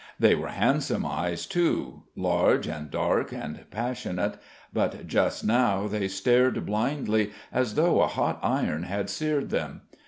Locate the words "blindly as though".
6.65-8.01